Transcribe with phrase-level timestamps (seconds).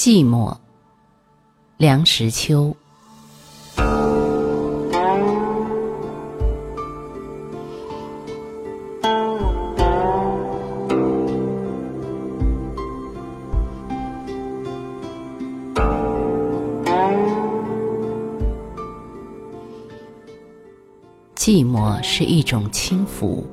[0.00, 0.56] 寂寞，
[1.76, 2.72] 梁实秋。
[21.34, 23.44] 寂寞是一种轻浮。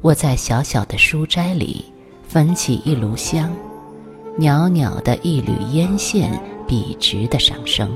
[0.00, 1.84] 我在小小的书斋里
[2.26, 3.54] 焚起一炉香，
[4.36, 6.28] 袅袅的一缕烟线
[6.66, 7.88] 笔直的上升，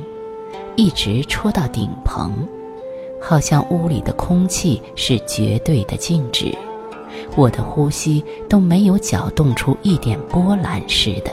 [0.76, 2.32] 一直戳到顶棚，
[3.20, 6.56] 好像屋里的空气是绝对的静止，
[7.34, 11.32] 我的呼吸都没有搅动出一点波澜似的。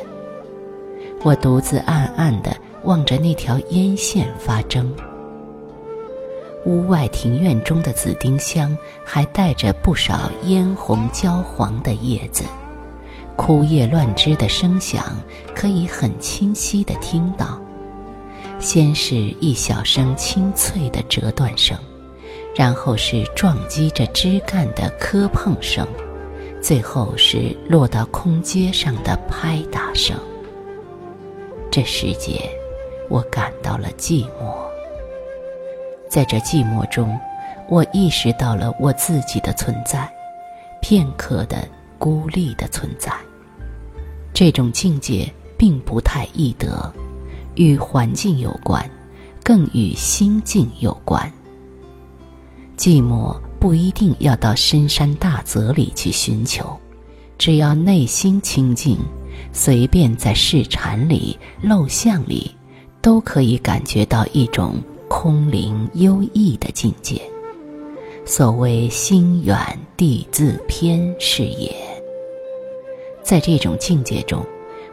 [1.21, 4.91] 我独自暗暗地望着那条烟线发怔。
[6.65, 12.43] 屋外庭院中的紫丁香还带着不少嫣红焦黄的叶子，
[13.35, 15.03] 枯叶乱枝的声响
[15.53, 17.59] 可以很清晰地听到。
[18.59, 21.77] 先是一小声清脆的折断声，
[22.55, 25.85] 然后是撞击着枝干的磕碰声，
[26.61, 30.17] 最后是落到空阶上的拍打声。
[31.69, 32.49] 这时节，
[33.09, 34.55] 我感到了寂寞。
[36.09, 37.19] 在这寂寞中，
[37.67, 40.09] 我意识到了我自己的存在，
[40.81, 41.57] 片刻的
[42.05, 43.11] 孤立的存在。
[44.31, 46.93] 这种境界并不太易得，
[47.55, 48.87] 与环境有关，
[49.43, 51.33] 更与心境有关。
[52.77, 56.77] 寂寞不一定要到深山大泽里去寻求，
[57.39, 58.99] 只要内心清净，
[59.51, 62.51] 随便在市禅里、陋巷里，
[63.01, 64.75] 都可以感觉到一种。
[65.07, 67.21] 空灵幽逸的境界，
[68.25, 69.57] 所谓心远
[69.95, 71.73] 地自偏是也。
[73.25, 74.45] 在这种境界中，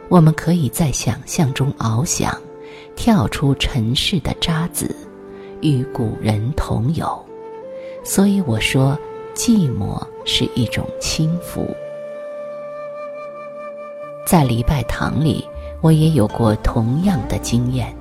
[0.09, 2.35] 我们可以在想象中翱翔，
[2.95, 4.89] 跳出尘世的渣滓，
[5.61, 7.07] 与古人同游。
[8.03, 8.97] 所以我说，
[9.35, 11.67] 寂寞是一种轻浮。
[14.25, 15.47] 在礼拜堂里，
[15.79, 17.95] 我也有过同样的经验。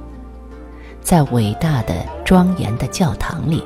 [1.03, 3.63] 在伟大的、庄严的教堂里，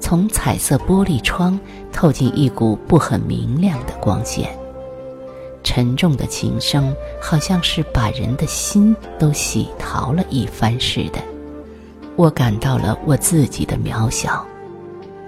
[0.00, 1.60] 从彩色玻璃窗
[1.92, 4.58] 透进一股不很明亮的光线。
[5.68, 11.20] 沉重的琴声好像是把人的心都洗淘了一番似的。
[12.16, 14.46] 我感到了我自己的渺小，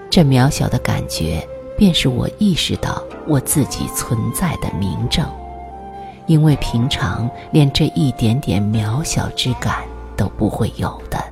[0.08, 1.46] 这渺小的感觉
[1.76, 5.28] 便是我意识到我自己存在的明证，
[6.26, 9.84] 因为平常连这一点点渺小之感
[10.16, 11.22] 都不会有的。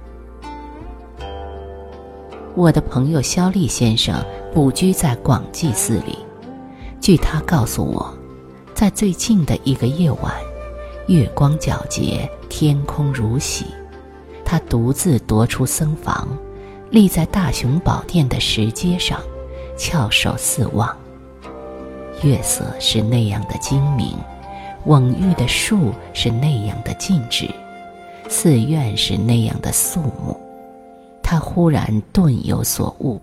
[2.55, 6.19] 我的朋友肖立先生卜居在广济寺里。
[7.01, 8.18] 据他告诉我，
[8.79, 10.33] 在最近的一个夜晚，
[11.09, 13.65] 月光皎洁，天空如洗，
[14.45, 16.29] 他独自踱出僧房，
[16.89, 19.21] 立在大雄宝殿的石阶上，
[19.77, 20.97] 翘首四望。
[22.23, 24.17] 月色是那样的精明，
[24.87, 27.51] 蓊郁的树是那样的静止，
[28.29, 30.41] 寺院是那样的肃穆。
[31.21, 33.21] 他忽然顿有所悟，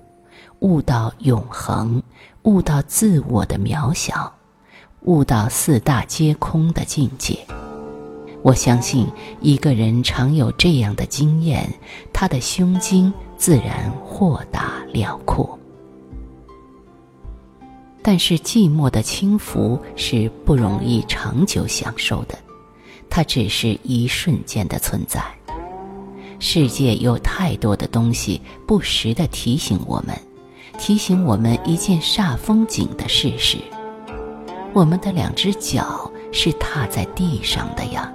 [0.59, 2.03] 悟到永恒，
[2.43, 4.34] 悟到自我的渺小，
[5.01, 7.37] 悟到四大皆空的境界。
[8.41, 9.07] 我相信
[9.41, 11.67] 一个人常有这样的经验，
[12.13, 15.57] 他的胸襟自然豁达辽阔。
[18.03, 22.37] 但是寂寞的轻浮是不容易长久享受的，
[23.09, 25.23] 它只是一瞬间的存在。
[26.37, 30.15] 世界有太多的东西，不时地提醒我们，
[30.77, 33.57] 提醒我们一件煞风景的事实：
[34.75, 38.11] 我们的两只脚是踏在地上的呀。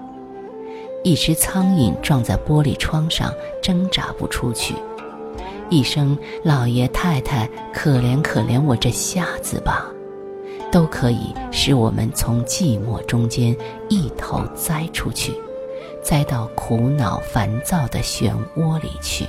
[1.02, 3.32] 一只苍蝇撞在玻璃窗上，
[3.62, 4.74] 挣扎不出去。
[5.70, 9.86] 一声“老爷太太，可怜可怜我这瞎子吧”，
[10.70, 13.56] 都可以使我们从寂寞中间
[13.88, 15.32] 一头栽出去。
[16.02, 19.24] 栽到苦恼烦躁的漩涡里去。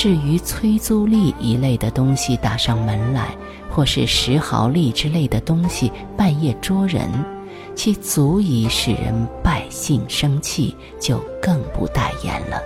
[0.00, 3.36] 至于催租吏一类的东西打上门来，
[3.70, 7.06] 或是石毫吏之类的东西半夜捉人，
[7.74, 12.62] 其足以使人败兴生气，就更不待言了。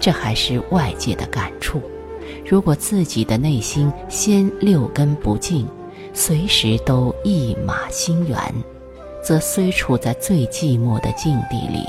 [0.00, 1.78] 这还是外界的感触。
[2.42, 5.68] 如果自己的内心先六根不净，
[6.14, 8.38] 随时都一马心猿。
[9.22, 11.84] 则虽处在最寂寞的境地里，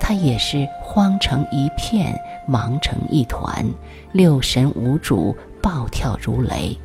[0.00, 3.64] 他也是慌成一片，忙成一团，
[4.12, 6.76] 六神无主，暴跳如雷。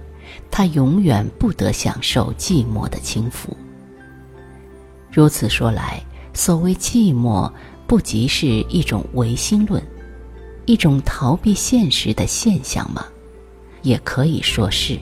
[0.50, 3.56] 他永远不得享受寂寞的轻浮。
[5.12, 6.02] 如此说来，
[6.34, 7.52] 所谓寂寞，
[7.86, 9.82] 不即是一种唯心论，
[10.66, 13.06] 一种逃避现实的现象吗？
[13.84, 14.98] 也可以说是，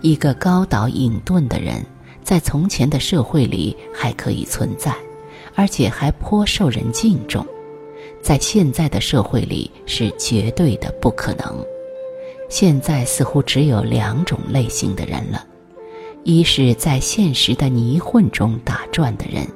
[0.00, 1.84] 一个高岛隐遁的人，
[2.22, 4.94] 在从前的社会里还可以存在，
[5.54, 7.46] 而且还颇受人敬重，
[8.20, 11.64] 在现在的社会里是绝对的不可能。
[12.48, 15.46] 现在似乎只有两种类型的人了：
[16.22, 19.46] 一是在现实的泥混中打转的人。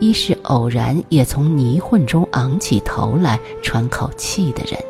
[0.00, 4.80] 一是偶然也从泥混中昂起头来喘口气的人。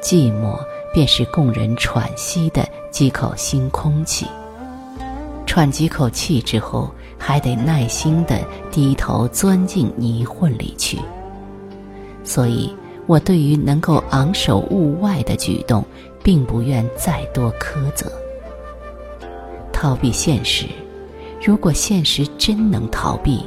[0.00, 0.56] 寂寞
[0.94, 4.26] 便是供人喘息的几口新空气。
[5.52, 8.38] 喘几口气之后，还得耐心地
[8.70, 10.98] 低头钻进泥混里去。
[12.24, 12.74] 所以，
[13.06, 15.84] 我对于能够昂首物外的举动，
[16.22, 18.10] 并不愿再多苛责。
[19.74, 20.64] 逃避现实，
[21.44, 23.44] 如果现实真能逃避。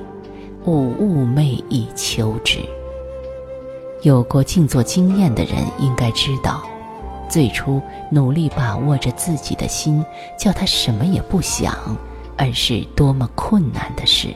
[0.65, 2.59] 勿寤寐以求之。
[4.03, 6.61] 有过静坐经验的人应该知道，
[7.29, 7.81] 最初
[8.11, 10.03] 努力把握着自己的心，
[10.37, 11.75] 叫他什么也不想，
[12.37, 14.33] 而是多么困难的事。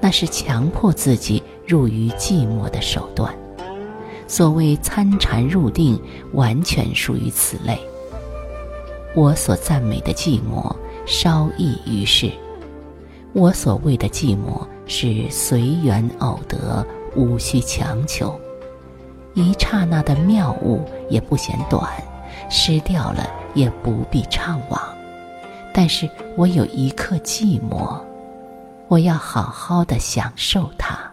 [0.00, 3.34] 那是强迫自己入于寂寞的手段。
[4.26, 6.00] 所谓参禅入定，
[6.32, 7.78] 完全属于此类。
[9.14, 10.74] 我所赞美的寂寞，
[11.06, 12.30] 稍异于世。
[13.32, 14.66] 我所谓的寂寞。
[14.90, 16.82] 是随缘偶得，
[17.14, 18.40] 无需强求。
[19.42, 21.90] 一刹那的妙悟也不嫌短，
[22.50, 24.78] 失掉了也不必怅惘。
[25.72, 28.00] 但是我有一刻寂寞，
[28.88, 31.07] 我要好好的享受它。